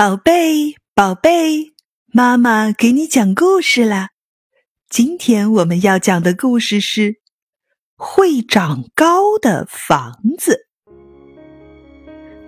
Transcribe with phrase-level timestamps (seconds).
[0.00, 1.74] 宝贝，宝贝，
[2.10, 4.08] 妈妈给你讲故事啦！
[4.88, 7.16] 今天我们要讲的故事是
[7.98, 10.68] 会长高的房子。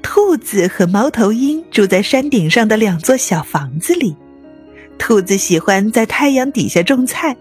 [0.00, 4.16] 兔子和猫头鹰住在山顶上的两座小房子里。
[4.98, 7.36] 兔子喜欢在太阳底下种菜，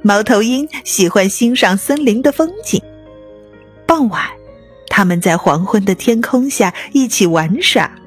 [0.00, 2.80] 猫头鹰喜欢欣赏森林的风景。
[3.84, 4.30] 傍晚，
[4.86, 7.99] 他们在黄昏的天空下一起玩耍。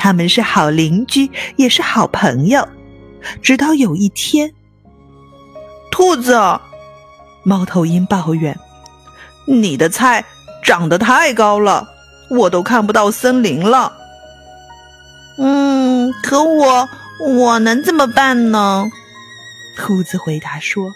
[0.00, 2.66] 他们是好邻居，也是好朋友。
[3.42, 4.50] 直到有一天，
[5.90, 6.40] 兔子，
[7.42, 8.58] 猫头鹰抱怨
[9.44, 10.24] ：“你的菜
[10.64, 11.86] 长得太高了，
[12.30, 13.92] 我都看不到森林了。
[15.36, 16.88] ”“嗯，可我
[17.28, 18.90] 我能怎么办呢？”
[19.76, 20.90] 兔子回答说：“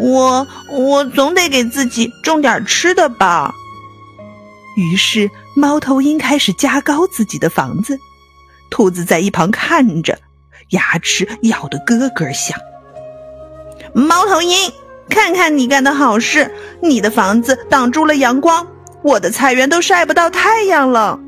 [0.00, 3.52] 我我总得给自己种点吃的吧。”
[4.78, 7.98] 于是，猫头鹰开始加高自己的房子。
[8.70, 10.18] 兔子在一旁看着，
[10.70, 12.58] 牙齿咬得咯咯响。
[13.92, 14.72] 猫头鹰，
[15.08, 16.52] 看看你干的好事！
[16.80, 18.66] 你的房子挡住了阳光，
[19.02, 21.20] 我的菜园都晒不到太阳了。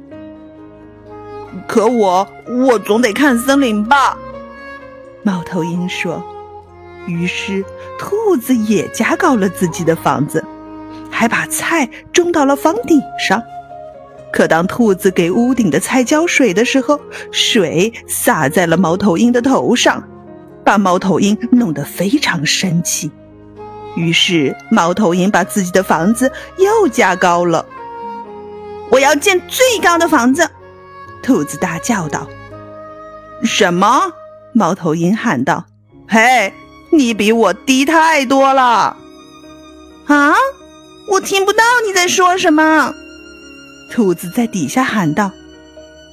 [1.69, 2.27] 可我，
[2.67, 4.17] 我总得看森林吧？
[5.23, 6.23] 猫头鹰说。
[7.07, 7.65] 于是，
[8.01, 10.45] 兔子也加高了自己的房子，
[11.09, 13.41] 还把菜种到了房顶上。
[14.37, 17.01] 可当兔子给屋顶的菜浇水的时候，
[17.33, 20.07] 水洒在了猫头鹰的头上，
[20.63, 23.11] 把猫头鹰弄得非常生气。
[23.95, 27.65] 于是，猫头鹰把自己的房子又加高了。
[28.91, 30.47] 我要建最高的房子！
[31.23, 32.29] 兔子大叫道。
[33.43, 34.13] “什么？”
[34.53, 35.65] 猫头鹰喊道。
[36.07, 36.53] “嘿，
[36.91, 38.99] 你比我低太多了！”
[40.09, 40.35] 啊，
[41.13, 42.93] 我听不到你在说什么。
[43.91, 45.31] 兔子在底下喊道：“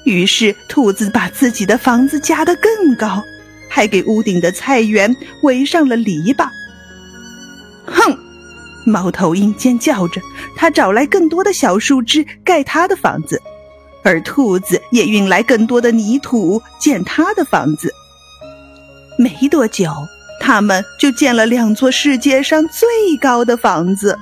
[0.06, 3.24] 于是，兔子把自己的房子加得更高，
[3.70, 6.48] 还给屋顶的菜园围上了篱笆。”
[7.86, 8.18] 哼！
[8.86, 10.22] 猫头鹰尖叫着，
[10.56, 13.42] 他找来更多的小树枝盖他的房子，
[14.04, 17.94] 而兔子也运来更多的泥土建他的房子。
[19.18, 19.90] 没多久，
[20.40, 22.88] 他们就建了两座世界上最
[23.22, 24.18] 高的房子。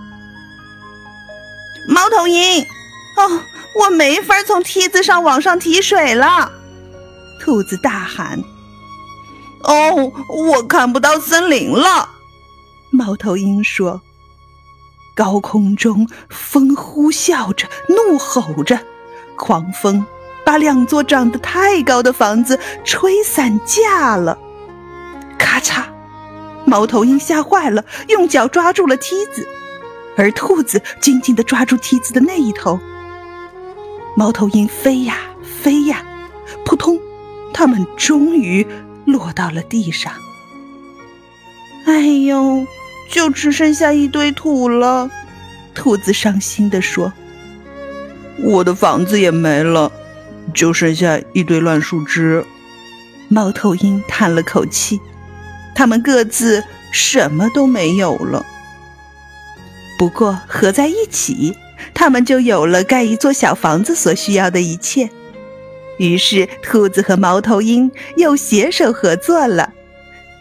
[1.88, 2.66] 猫头鹰。
[3.22, 3.44] 哦，
[3.76, 6.52] 我没法从梯子上往上提水了！
[7.40, 8.44] 兔子大喊。
[9.64, 12.10] 哦，我看不到森林了！
[12.90, 14.02] 猫头鹰说。
[15.14, 18.80] 高空中风呼啸着，怒吼着，
[19.36, 20.04] 狂风
[20.44, 24.38] 把两座长得太高的房子吹散架了。
[25.38, 25.84] 咔嚓！
[26.66, 29.48] 猫头鹰吓坏了，用脚抓住了梯子，
[30.16, 32.80] 而兔子紧紧地抓住梯子的那一头。
[34.16, 36.04] 猫头鹰飞呀飞呀，
[36.66, 37.00] 扑通，
[37.54, 38.66] 它们终于
[39.06, 40.14] 落到了地上。
[41.86, 42.66] 哎呦，
[43.10, 45.10] 就只剩下一堆土了，
[45.74, 47.14] 兔子伤心地说
[48.44, 49.92] ：“我的房子也没了，
[50.54, 52.46] 就剩下一堆乱树枝。”
[53.30, 55.00] 猫头鹰叹了口气，
[55.74, 58.46] 它们各自什么都没有了。
[59.98, 61.56] 不过合在一起。
[61.94, 65.10] 他们就有了盖一座小房子所需要的一切。
[65.98, 69.72] 于是，兔子和猫头鹰又携手合作了。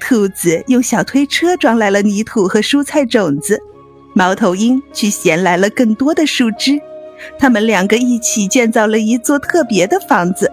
[0.00, 3.61] 兔子用小推车装来了泥土和蔬菜种子，
[4.15, 6.81] 猫头鹰去衔来了更多的树枝。
[7.39, 10.50] 他们两个一起建造了一座特别的房子。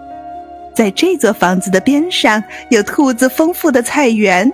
[0.76, 4.46] 在这座房子的边上，有兔子丰富的菜园；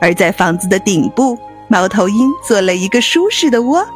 [0.00, 1.38] 而在房子的顶部，
[1.68, 3.86] 猫头鹰做了一个舒适的窝。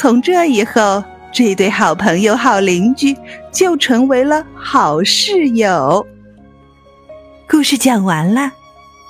[0.00, 3.14] 从这以后，这对好朋友、好邻居
[3.52, 6.06] 就成为了好室友。
[7.46, 8.50] 故事讲完了，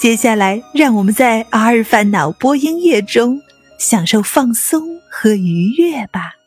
[0.00, 3.40] 接下来让我们在阿尔法脑波音乐中
[3.78, 6.39] 享受放松和愉悦吧。